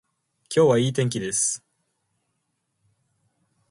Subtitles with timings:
[0.49, 1.63] 今日は良い天気です